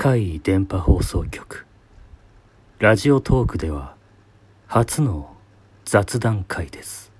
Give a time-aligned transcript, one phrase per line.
[0.00, 1.66] 海電波放送局。
[2.78, 3.96] ラジオトークでは
[4.68, 5.34] 初の
[5.84, 7.10] 雑談会です。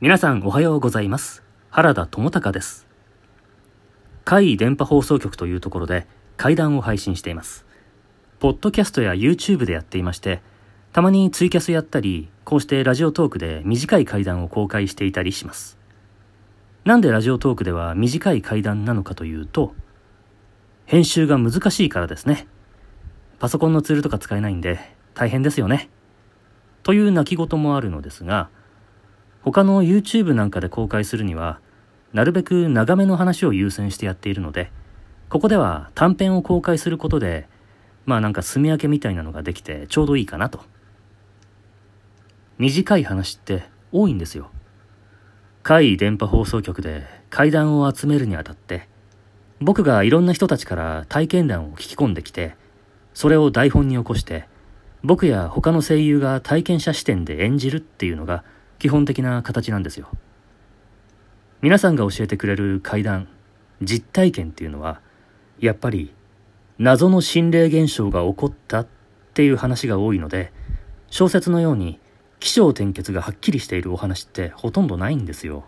[0.00, 1.42] 皆さんおはようございます。
[1.68, 2.86] 原田智隆です。
[4.24, 6.06] 海電波放送局というところで
[6.38, 7.66] 会談を配信しています。
[8.38, 10.40] ポッドキャストや YouTube でやっていまして
[10.94, 15.78] たまにツイキャスやったりこうしてラジオトークで短い会談を公開していたりします。
[16.84, 19.74] なんでラジオトークでは短い会談なのかというと、
[20.86, 22.46] 編集が難しいからですね。
[23.38, 24.78] パソコンのツールとか使えないんで
[25.14, 25.90] 大変ですよね。
[26.82, 28.48] という泣き言もあるのですが、
[29.42, 31.60] 他の YouTube なんかで公開するには、
[32.12, 34.72] なるべく長めの話を優先してやっているので、
[35.28, 37.46] ここでは短編を公開することで、
[38.06, 40.64] まあなんか住み分けみたいなのができてちょうどいいかなと。
[42.58, 44.50] 短い話って多いんですよ。
[45.62, 48.88] 海電波放送局で階段を集めるにあたって、
[49.60, 52.56] 僕がいろんな人たちから体験談を聞き込んできて、
[53.12, 54.48] それを台本に起こして、
[55.02, 58.42] 僕や他の声優が体験者視点で演じるっていうのが
[58.78, 60.08] 基本的な形なんですよ。
[61.60, 63.28] 皆さんが教えてくれる怪談、
[63.82, 65.02] 実体験っていうのは、
[65.58, 66.14] やっぱり
[66.78, 68.86] 謎の心霊現象が起こったっ
[69.34, 70.52] ていう話が多いので、
[71.10, 72.00] 小説のように
[72.40, 75.64] 起承転結がはっきりしているお話ってほとんどないんですよ。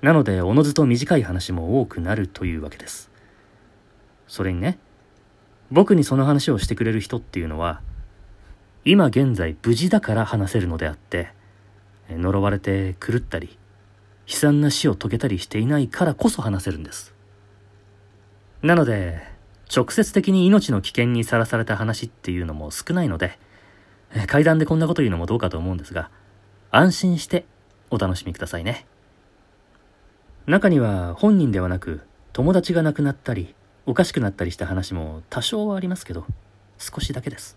[0.00, 3.10] なので、おのずと短い話も多くなるというわけです。
[4.28, 4.78] それにね、
[5.70, 7.80] 僕にその話をしてくれる人っていうのは、
[8.84, 11.30] 今現在無事だから話せるのであって、
[12.08, 13.58] 呪われて狂ったり、
[14.26, 17.14] 悲惨な死を遂げたりしていないからこそ話せるんです。
[18.62, 19.22] なので、
[19.74, 23.38] 直接的に命の危険にさらされた話っていうのも少ないので、
[24.26, 26.10] 階段でこんなこと言うのもどうかと思うんですが、
[26.70, 27.46] 安心して
[27.90, 28.86] お楽しみくださいね。
[30.46, 33.54] 中には本人ではなく友達が亡くなったり
[33.86, 36.26] おかしくなったりした話も多少はありますけど
[36.78, 37.56] 少しだけです。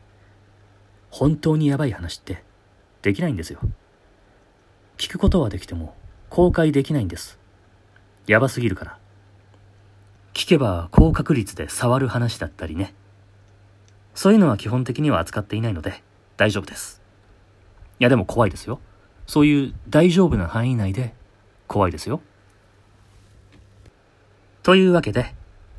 [1.10, 2.44] 本当にやばい話って
[3.02, 3.60] できないんですよ。
[4.98, 5.96] 聞くことはできても
[6.30, 7.40] 公開できないんです。
[8.26, 8.98] やばすぎるから。
[10.34, 12.94] 聞けば高確率で触る話だったりね。
[14.14, 16.04] そういうのは基本的には扱っていないので
[16.38, 17.02] 大丈夫です。
[18.00, 18.80] いやでも怖いですよ。
[19.26, 21.14] そういう大丈夫な範囲内で
[21.68, 22.22] 怖いですよ。
[24.64, 25.34] というわけで、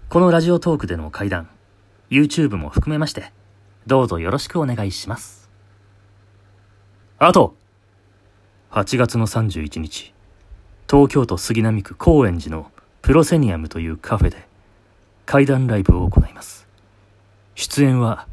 [0.08, 1.48] このラジオトークでの会談、
[2.10, 3.32] YouTube も含めまして、
[3.86, 5.48] どうぞよろしくお願いします。
[7.18, 7.54] あと、
[8.70, 10.12] 8月の31日、
[10.90, 12.70] 東京都杉並区高円寺の
[13.02, 14.46] プロセニアムというカフェで
[15.26, 16.66] 会談ライブを行います。
[17.54, 18.26] 出演は、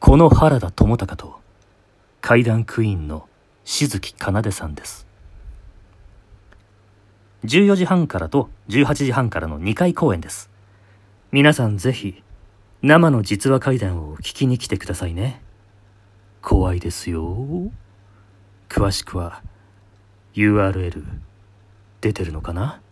[0.00, 1.40] この原田智隆と
[2.28, 3.26] 階段クイーンの
[3.64, 5.06] 静木かなでさんです。
[7.46, 10.50] 14時半からと18時半からの2回公演です。
[11.32, 12.22] 皆さんぜひ
[12.82, 15.40] 生の実話怪談を聞きに来てくださいね。
[16.42, 17.70] 怖いですよ。
[18.68, 19.42] 詳しくは
[20.34, 21.02] URL
[22.02, 22.82] 出てるのかな？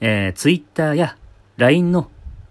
[0.00, 1.16] えー、Twitter や
[1.56, 2.08] LINE の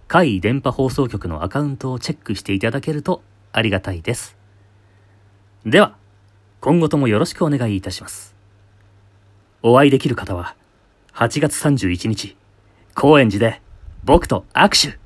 [0.10, 3.22] 海電波放送局のアカウントをチェックしていただけると
[3.54, 4.37] ありがたいです。
[5.68, 5.98] では、
[6.62, 8.34] 今後ともよろしくお願いいたします。
[9.62, 10.56] お会いできる方は、
[11.14, 12.38] 8月31日、
[12.96, 13.62] 高円寺で
[14.06, 14.98] 僕と握手